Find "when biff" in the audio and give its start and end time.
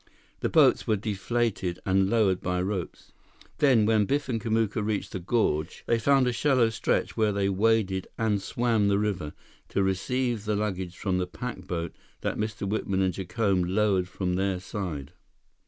3.85-4.27